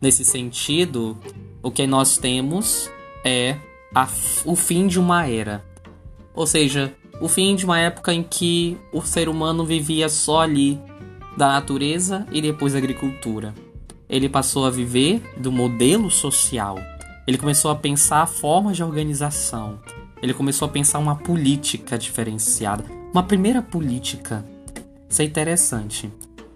Nesse 0.00 0.24
sentido, 0.24 1.16
o 1.62 1.70
que 1.70 1.86
nós 1.86 2.18
temos 2.18 2.90
é 3.24 3.56
a, 3.94 4.08
o 4.44 4.56
fim 4.56 4.88
de 4.88 4.98
uma 4.98 5.28
era. 5.28 5.64
Ou 6.34 6.44
seja, 6.44 6.92
o 7.20 7.28
fim 7.28 7.54
de 7.54 7.64
uma 7.64 7.78
época 7.78 8.12
em 8.12 8.24
que 8.24 8.76
o 8.92 9.00
ser 9.00 9.28
humano 9.28 9.64
vivia 9.64 10.08
só 10.08 10.40
ali 10.40 10.76
da 11.36 11.50
natureza 11.50 12.26
e 12.32 12.42
depois 12.42 12.72
da 12.72 12.80
agricultura. 12.80 13.54
Ele 14.08 14.28
passou 14.28 14.66
a 14.66 14.70
viver 14.70 15.22
do 15.36 15.52
modelo 15.52 16.10
social. 16.10 16.76
Ele 17.28 17.38
começou 17.38 17.70
a 17.70 17.76
pensar 17.76 18.26
formas 18.26 18.76
de 18.76 18.82
organização. 18.82 19.78
Ele 20.20 20.34
começou 20.34 20.66
a 20.66 20.68
pensar 20.72 20.98
uma 20.98 21.14
política 21.14 21.96
diferenciada. 21.96 22.84
Uma 23.12 23.22
primeira 23.22 23.62
política. 23.62 24.44
Isso 25.08 25.22
é 25.22 25.24
interessante. 25.24 26.10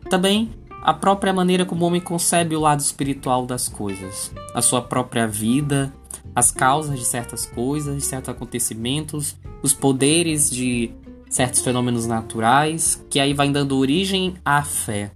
Também 0.09 0.50
a 0.83 0.95
própria 0.95 1.33
maneira 1.33 1.65
como 1.65 1.85
o 1.85 1.89
homem 1.89 2.01
concebe 2.01 2.57
o 2.57 2.61
lado 2.61 2.81
espiritual 2.81 3.47
das 3.47 3.69
coisas, 3.69 4.33
a 4.55 4.63
sua 4.63 4.81
própria 4.81 5.27
vida, 5.27 5.93
as 6.35 6.51
causas 6.51 6.99
de 6.99 7.05
certas 7.05 7.45
coisas, 7.47 7.97
de 7.97 8.03
certos 8.03 8.31
acontecimentos, 8.31 9.37
os 9.63 9.73
poderes 9.73 10.51
de 10.51 10.91
certos 11.29 11.61
fenômenos 11.61 12.07
naturais, 12.07 13.05
que 13.11 13.21
aí 13.21 13.35
vai 13.35 13.51
dando 13.51 13.77
origem 13.77 14.35
à 14.45 14.63
fé, 14.63 15.13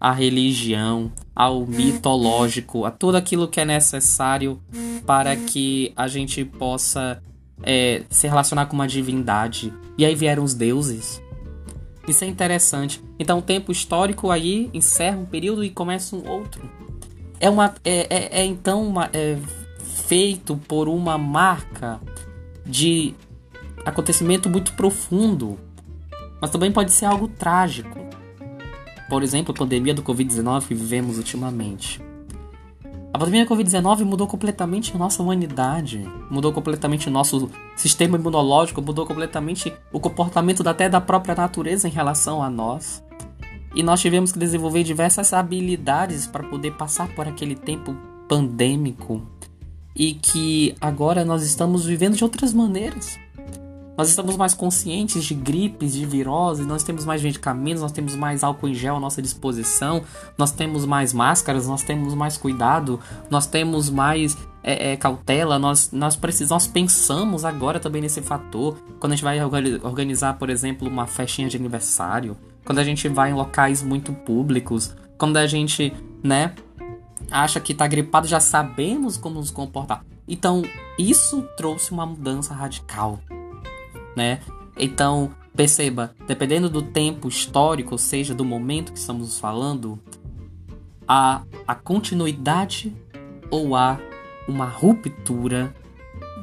à 0.00 0.12
religião, 0.12 1.10
ao 1.34 1.66
mitológico, 1.66 2.84
a 2.84 2.90
tudo 2.90 3.16
aquilo 3.16 3.48
que 3.48 3.60
é 3.60 3.64
necessário 3.64 4.60
para 5.06 5.34
que 5.36 5.92
a 5.96 6.06
gente 6.06 6.44
possa 6.44 7.22
é, 7.62 8.02
se 8.10 8.28
relacionar 8.28 8.66
com 8.66 8.74
uma 8.74 8.86
divindade. 8.86 9.72
E 9.96 10.04
aí 10.04 10.14
vieram 10.14 10.44
os 10.44 10.54
deuses, 10.54 11.22
isso 12.06 12.24
é 12.24 12.26
interessante. 12.26 13.02
Então, 13.18 13.38
o 13.38 13.42
tempo 13.42 13.72
histórico 13.72 14.30
aí 14.30 14.70
encerra 14.74 15.18
um 15.18 15.24
período 15.24 15.64
e 15.64 15.70
começa 15.70 16.14
um 16.14 16.28
outro. 16.28 16.68
É 17.40 17.48
uma, 17.48 17.74
é, 17.84 18.06
é, 18.10 18.40
é 18.40 18.44
então 18.44 18.86
uma, 18.86 19.10
é, 19.12 19.36
feito 20.06 20.56
por 20.68 20.88
uma 20.88 21.16
marca 21.16 22.00
de 22.64 23.14
acontecimento 23.84 24.48
muito 24.48 24.72
profundo, 24.74 25.58
mas 26.40 26.50
também 26.50 26.70
pode 26.72 26.92
ser 26.92 27.06
algo 27.06 27.28
trágico. 27.28 27.98
Por 29.08 29.22
exemplo, 29.22 29.52
a 29.52 29.58
pandemia 29.58 29.94
do 29.94 30.02
Covid-19 30.02 30.66
que 30.66 30.74
vivemos 30.74 31.18
ultimamente. 31.18 32.00
A 33.14 33.18
pandemia 33.18 33.44
da 33.44 33.54
Covid-19 33.54 34.02
mudou 34.02 34.26
completamente 34.26 34.92
a 34.92 34.98
nossa 34.98 35.22
humanidade, 35.22 36.04
mudou 36.28 36.52
completamente 36.52 37.06
o 37.06 37.12
nosso 37.12 37.48
sistema 37.76 38.18
imunológico, 38.18 38.82
mudou 38.82 39.06
completamente 39.06 39.72
o 39.92 40.00
comportamento 40.00 40.68
até 40.68 40.88
da 40.88 41.00
própria 41.00 41.32
natureza 41.32 41.86
em 41.86 41.92
relação 41.92 42.42
a 42.42 42.50
nós. 42.50 43.04
E 43.72 43.84
nós 43.84 44.00
tivemos 44.00 44.32
que 44.32 44.38
desenvolver 44.40 44.82
diversas 44.82 45.32
habilidades 45.32 46.26
para 46.26 46.42
poder 46.42 46.72
passar 46.72 47.06
por 47.14 47.28
aquele 47.28 47.54
tempo 47.54 47.96
pandêmico 48.28 49.22
e 49.94 50.14
que 50.14 50.74
agora 50.80 51.24
nós 51.24 51.44
estamos 51.44 51.86
vivendo 51.86 52.16
de 52.16 52.24
outras 52.24 52.52
maneiras. 52.52 53.16
Nós 53.96 54.08
estamos 54.08 54.36
mais 54.36 54.54
conscientes 54.54 55.24
de 55.24 55.34
gripes, 55.34 55.92
de 55.92 56.04
viroses, 56.04 56.66
nós 56.66 56.82
temos 56.82 57.04
mais 57.04 57.22
medicamentos, 57.22 57.80
nós 57.80 57.92
temos 57.92 58.16
mais 58.16 58.42
álcool 58.42 58.68
em 58.68 58.74
gel 58.74 58.96
à 58.96 59.00
nossa 59.00 59.22
disposição, 59.22 60.02
nós 60.36 60.50
temos 60.50 60.84
mais 60.84 61.12
máscaras, 61.12 61.68
nós 61.68 61.82
temos 61.82 62.12
mais 62.12 62.36
cuidado, 62.36 62.98
nós 63.30 63.46
temos 63.46 63.88
mais 63.88 64.36
é, 64.64 64.92
é, 64.92 64.96
cautela, 64.96 65.58
nós, 65.58 65.92
nós 65.92 66.16
precisamos, 66.16 66.64
nós 66.64 66.66
pensamos 66.66 67.44
agora 67.44 67.78
também 67.78 68.02
nesse 68.02 68.20
fator. 68.20 68.76
Quando 68.98 69.12
a 69.12 69.16
gente 69.16 69.24
vai 69.24 69.38
organizar, 69.44 70.38
por 70.38 70.50
exemplo, 70.50 70.88
uma 70.88 71.06
festinha 71.06 71.48
de 71.48 71.56
aniversário, 71.56 72.36
quando 72.64 72.80
a 72.80 72.84
gente 72.84 73.06
vai 73.08 73.30
em 73.30 73.34
locais 73.34 73.82
muito 73.82 74.12
públicos, 74.12 74.94
quando 75.16 75.36
a 75.36 75.46
gente, 75.46 75.92
né, 76.22 76.52
acha 77.30 77.60
que 77.60 77.72
tá 77.72 77.86
gripado, 77.86 78.26
já 78.26 78.40
sabemos 78.40 79.16
como 79.16 79.36
nos 79.36 79.50
comportar. 79.50 80.04
Então, 80.26 80.62
isso 80.98 81.42
trouxe 81.56 81.92
uma 81.92 82.06
mudança 82.06 82.54
radical, 82.54 83.20
né? 84.16 84.40
Então, 84.76 85.32
perceba, 85.54 86.14
dependendo 86.26 86.68
do 86.68 86.82
tempo 86.82 87.28
histórico, 87.28 87.92
ou 87.92 87.98
seja, 87.98 88.34
do 88.34 88.44
momento 88.44 88.92
que 88.92 88.98
estamos 88.98 89.38
falando, 89.38 89.98
há 91.06 91.42
a 91.66 91.74
continuidade 91.74 92.94
ou 93.50 93.76
há 93.76 93.98
uma 94.48 94.66
ruptura 94.66 95.74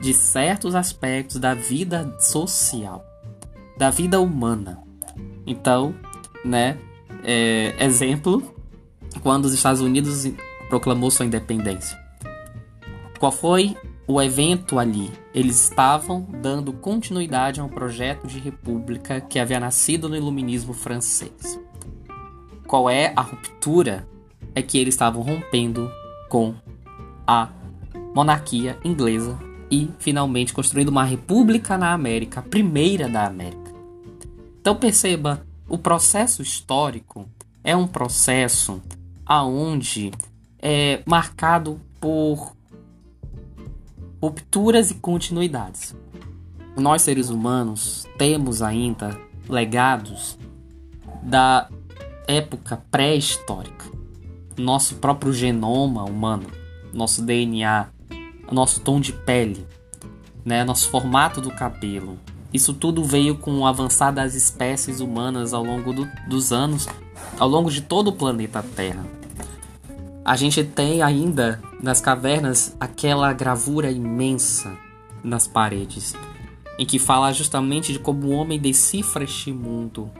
de 0.01 0.13
certos 0.13 0.73
aspectos 0.73 1.37
da 1.37 1.53
vida 1.53 2.15
social, 2.19 3.05
da 3.77 3.89
vida 3.89 4.19
humana. 4.19 4.81
Então, 5.45 5.93
né, 6.43 6.77
é, 7.23 7.75
exemplo, 7.79 8.55
quando 9.21 9.45
os 9.45 9.53
Estados 9.53 9.81
Unidos 9.81 10.25
proclamou 10.69 11.11
sua 11.11 11.25
independência. 11.25 11.99
Qual 13.19 13.31
foi 13.31 13.75
o 14.11 14.21
evento 14.21 14.77
ali? 14.77 15.09
Eles 15.33 15.61
estavam 15.61 16.27
dando 16.41 16.73
continuidade 16.73 17.61
a 17.61 17.63
um 17.63 17.69
projeto 17.69 18.27
de 18.27 18.39
república 18.39 19.21
que 19.21 19.39
havia 19.39 19.59
nascido 19.59 20.09
no 20.09 20.15
iluminismo 20.15 20.73
francês. 20.73 21.59
Qual 22.67 22.89
é 22.89 23.13
a 23.15 23.21
ruptura? 23.21 24.07
É 24.53 24.61
que 24.61 24.77
eles 24.77 24.93
estavam 24.93 25.21
rompendo 25.21 25.89
com 26.29 26.53
a 27.25 27.49
monarquia 28.13 28.77
inglesa 28.83 29.39
e 29.69 29.89
finalmente 29.97 30.53
construindo 30.53 30.89
uma 30.89 31.05
república 31.05 31.77
na 31.77 31.93
América, 31.93 32.41
a 32.41 32.43
primeira 32.43 33.07
da 33.07 33.25
América. 33.25 33.71
Então 34.59 34.75
perceba, 34.75 35.45
o 35.69 35.77
processo 35.77 36.41
histórico 36.41 37.29
é 37.63 37.73
um 37.75 37.87
processo 37.87 38.81
aonde 39.25 40.11
é 40.61 41.01
marcado 41.05 41.79
por 41.99 42.53
rupturas 44.21 44.91
e 44.91 44.95
continuidades. 44.95 45.95
Nós 46.77 47.01
seres 47.01 47.29
humanos 47.29 48.07
temos 48.17 48.61
ainda 48.61 49.19
legados 49.49 50.37
da 51.23 51.67
época 52.27 52.81
pré-histórica. 52.91 53.85
Nosso 54.55 54.95
próprio 54.95 55.33
genoma 55.33 56.03
humano, 56.03 56.45
nosso 56.93 57.23
DNA, 57.23 57.87
nosso 58.51 58.81
tom 58.81 58.99
de 58.99 59.11
pele, 59.11 59.65
né, 60.45 60.63
nosso 60.63 60.89
formato 60.89 61.41
do 61.41 61.49
cabelo. 61.49 62.19
Isso 62.53 62.73
tudo 62.73 63.03
veio 63.03 63.37
com 63.37 63.59
o 63.59 63.65
avançar 63.65 64.11
das 64.11 64.35
espécies 64.35 64.99
humanas 64.99 65.53
ao 65.53 65.63
longo 65.63 65.93
do, 65.93 66.07
dos 66.27 66.51
anos, 66.51 66.87
ao 67.39 67.47
longo 67.47 67.71
de 67.71 67.81
todo 67.81 68.09
o 68.09 68.13
planeta 68.13 68.61
Terra. 68.75 69.20
A 70.23 70.35
gente 70.35 70.63
tem 70.63 71.01
ainda 71.01 71.59
nas 71.81 71.99
cavernas 71.99 72.75
aquela 72.79 73.33
gravura 73.33 73.89
imensa 73.89 74.71
nas 75.23 75.47
paredes, 75.47 76.15
em 76.77 76.85
que 76.85 76.99
fala 76.99 77.33
justamente 77.33 77.91
de 77.91 77.97
como 77.97 78.27
o 78.27 78.31
homem 78.31 78.59
decifra 78.59 79.23
este 79.23 79.51
mundo. 79.51 80.11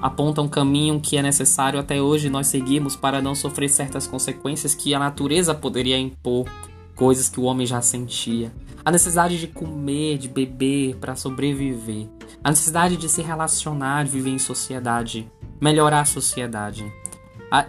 Aponta 0.00 0.40
um 0.40 0.48
caminho 0.48 1.00
que 1.00 1.16
é 1.16 1.22
necessário 1.22 1.80
até 1.80 2.00
hoje 2.00 2.30
nós 2.30 2.46
seguirmos 2.46 2.94
para 2.94 3.20
não 3.20 3.34
sofrer 3.34 3.68
certas 3.68 4.06
consequências 4.06 4.72
que 4.72 4.94
a 4.94 5.00
natureza 5.00 5.52
poderia 5.52 5.98
impor, 5.98 6.46
coisas 6.94 7.28
que 7.28 7.40
o 7.40 7.44
homem 7.44 7.66
já 7.66 7.82
sentia. 7.82 8.52
A 8.84 8.92
necessidade 8.92 9.40
de 9.40 9.48
comer, 9.48 10.16
de 10.16 10.28
beber 10.28 10.94
para 10.96 11.16
sobreviver. 11.16 12.06
A 12.42 12.50
necessidade 12.50 12.96
de 12.96 13.08
se 13.08 13.20
relacionar, 13.20 14.04
de 14.04 14.10
viver 14.10 14.30
em 14.30 14.38
sociedade, 14.38 15.28
melhorar 15.60 16.02
a 16.02 16.04
sociedade. 16.04 16.84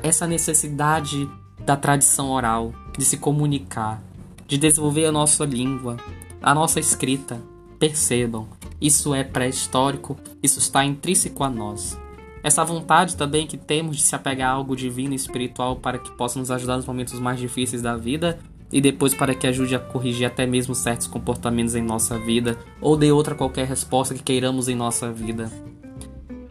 essa 0.04 0.28
necessidade 0.28 1.28
da 1.66 1.76
tradição 1.76 2.30
oral, 2.30 2.74
de 2.98 3.04
se 3.04 3.18
comunicar, 3.18 4.02
de 4.48 4.58
desenvolver 4.58 5.06
a 5.06 5.12
nossa 5.12 5.44
língua, 5.44 5.98
a 6.42 6.54
nossa 6.54 6.80
escrita. 6.80 7.42
Percebam, 7.80 8.48
isso 8.80 9.14
é 9.14 9.24
pré-histórico, 9.24 10.16
isso 10.42 10.60
está 10.60 10.86
intrínseco 10.86 11.44
a 11.44 11.50
nós. 11.50 12.00
Essa 12.44 12.64
vontade 12.64 13.18
também 13.18 13.48
que 13.48 13.58
temos 13.58 13.98
de 13.98 14.04
se 14.04 14.16
apegar 14.16 14.52
a 14.52 14.54
algo 14.54 14.76
divino 14.76 15.14
e 15.14 15.16
espiritual 15.16 15.78
para 15.78 15.98
que 15.98 16.12
possa 16.12 16.38
nos 16.38 16.52
ajudar 16.52 16.78
nos 16.78 16.86
momentos 16.86 17.20
mais 17.20 17.40
difíceis 17.40 17.82
da 17.82 17.98
vida 17.98 18.38
e 18.72 18.80
depois 18.80 19.14
para 19.14 19.34
que 19.34 19.48
ajude 19.48 19.76
a 19.76 19.80
corrigir 19.80 20.28
até 20.28 20.46
mesmo 20.46 20.76
certos 20.76 21.08
comportamentos 21.08 21.76
em 21.76 21.82
nossa 21.82 22.20
vida 22.20 22.58
ou 22.80 22.96
de 22.96 23.12
outra 23.12 23.34
qualquer 23.34 23.66
resposta 23.66 24.14
que 24.14 24.22
queiramos 24.22 24.70
em 24.70 24.76
nossa 24.76 25.12
vida. 25.12 25.52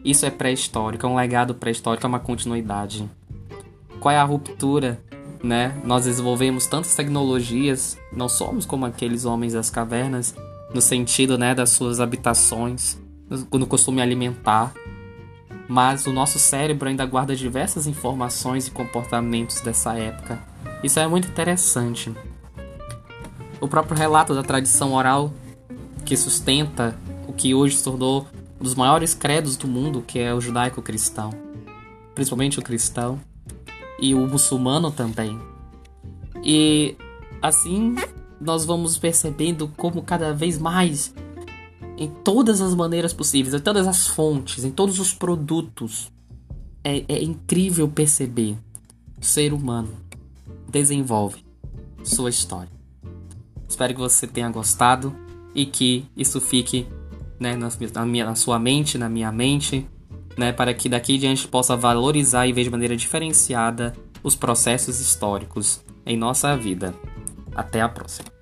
Isso 0.05 0.27
é 0.27 0.31
pré-histórico, 0.31 1.07
é 1.07 1.09
um 1.09 1.16
legado 1.16 1.55
pré-histórico, 1.55 2.05
é 2.05 2.09
uma 2.09 2.18
continuidade 2.18 3.09
qual 4.04 4.14
é 4.14 4.18
a 4.18 4.22
ruptura, 4.22 5.00
né? 5.42 5.80
Nós 5.82 6.04
desenvolvemos 6.04 6.66
tantas 6.66 6.94
tecnologias, 6.94 7.96
não 8.12 8.28
somos 8.28 8.66
como 8.66 8.84
aqueles 8.84 9.24
homens 9.24 9.54
das 9.54 9.70
cavernas 9.70 10.34
no 10.74 10.82
sentido, 10.82 11.38
né, 11.38 11.54
das 11.54 11.70
suas 11.70 12.00
habitações, 12.00 12.98
no 13.50 13.66
costume 13.66 14.02
alimentar, 14.02 14.74
mas 15.66 16.06
o 16.06 16.12
nosso 16.12 16.38
cérebro 16.38 16.86
ainda 16.86 17.06
guarda 17.06 17.34
diversas 17.34 17.86
informações 17.86 18.66
e 18.66 18.70
comportamentos 18.70 19.62
dessa 19.62 19.94
época. 19.94 20.38
Isso 20.82 21.00
é 21.00 21.06
muito 21.06 21.26
interessante. 21.26 22.12
O 23.58 23.66
próprio 23.66 23.96
relato 23.96 24.34
da 24.34 24.42
tradição 24.42 24.92
oral 24.92 25.32
que 26.04 26.14
sustenta 26.14 26.94
o 27.26 27.32
que 27.32 27.54
hoje 27.54 27.76
se 27.76 27.84
tornou 27.84 28.26
um 28.60 28.64
dos 28.64 28.74
maiores 28.74 29.14
credos 29.14 29.56
do 29.56 29.66
mundo, 29.66 30.04
que 30.06 30.18
é 30.18 30.34
o 30.34 30.42
judaico-cristão, 30.42 31.30
principalmente 32.14 32.58
o 32.58 32.62
cristão, 32.62 33.18
e 34.04 34.14
o 34.14 34.26
muçulmano 34.26 34.90
também. 34.90 35.40
E 36.44 36.94
assim 37.40 37.96
nós 38.38 38.66
vamos 38.66 38.98
percebendo 38.98 39.72
como 39.78 40.02
cada 40.02 40.34
vez 40.34 40.58
mais, 40.58 41.14
em 41.96 42.10
todas 42.22 42.60
as 42.60 42.74
maneiras 42.74 43.14
possíveis, 43.14 43.54
em 43.54 43.60
todas 43.60 43.88
as 43.88 44.06
fontes, 44.06 44.62
em 44.62 44.70
todos 44.70 45.00
os 45.00 45.14
produtos, 45.14 46.12
é, 46.84 47.02
é 47.08 47.22
incrível 47.22 47.88
perceber 47.88 48.58
o 49.18 49.24
ser 49.24 49.54
humano 49.54 49.96
desenvolve 50.68 51.42
sua 52.02 52.28
história. 52.28 52.72
Espero 53.66 53.94
que 53.94 54.00
você 54.00 54.26
tenha 54.26 54.50
gostado 54.50 55.16
e 55.54 55.64
que 55.64 56.04
isso 56.14 56.42
fique 56.42 56.86
né, 57.40 57.56
na, 57.56 57.70
na, 57.94 58.04
minha, 58.04 58.26
na 58.26 58.34
sua 58.34 58.58
mente, 58.58 58.98
na 58.98 59.08
minha 59.08 59.32
mente, 59.32 59.86
né, 60.37 60.53
para 60.53 60.75
que 60.75 60.88
daqui 60.88 61.14
em 61.14 61.18
diante 61.18 61.47
possa 61.49 61.77
valorizar 61.77 62.47
e 62.47 62.53
ver 62.53 62.64
de 62.64 62.70
maneira 62.70 62.97
diferenciada 62.97 63.94
os 64.23 64.35
processos 64.35 65.01
históricos 65.01 65.81
em 66.05 66.16
nossa 66.16 66.57
vida. 66.57 66.94
Até 67.55 67.81
a 67.81 67.88
próxima. 67.88 68.34